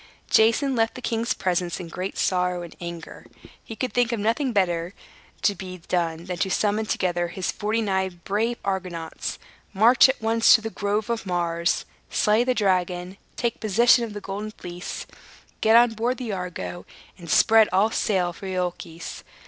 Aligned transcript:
Jason 0.31 0.75
left 0.75 0.95
the 0.95 0.99
king's 0.99 1.35
presence 1.35 1.79
in 1.79 1.87
great 1.87 2.17
sorrow 2.17 2.63
and 2.63 2.75
anger. 2.81 3.27
He 3.63 3.75
could 3.75 3.93
think 3.93 4.11
of 4.11 4.19
nothing 4.19 4.51
better 4.51 4.95
to 5.43 5.53
be 5.53 5.77
done 5.77 6.25
than 6.25 6.37
to 6.37 6.49
summon 6.49 6.87
together 6.87 7.27
his 7.27 7.51
forty 7.51 7.83
nine 7.83 8.19
brave 8.23 8.57
Argonauts, 8.65 9.37
march 9.75 10.09
at 10.09 10.19
once 10.19 10.55
to 10.55 10.61
the 10.61 10.71
Grove 10.71 11.11
of 11.11 11.27
Mars, 11.27 11.85
slay 12.09 12.43
the 12.43 12.55
dragon, 12.55 13.17
take 13.35 13.59
possession 13.59 14.03
of 14.03 14.13
the 14.13 14.21
Golden 14.21 14.49
Fleece, 14.49 15.05
get 15.61 15.75
on 15.75 15.91
board 15.93 16.17
the 16.17 16.31
Argo, 16.33 16.83
and 17.19 17.29
spread 17.29 17.69
all 17.71 17.91
sail 17.91 18.33
for 18.33 18.47
Iolchos. 18.47 19.21